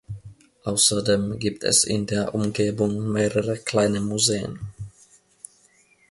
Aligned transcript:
Außerdem 0.63 1.37
gibt 1.37 1.63
es 1.63 1.83
in 1.83 2.07
der 2.07 2.33
Umgebung 2.33 3.07
mehrere 3.11 3.57
kleine 3.59 4.01
Museen. 4.01 4.57